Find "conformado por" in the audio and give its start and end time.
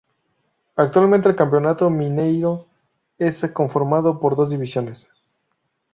3.53-4.35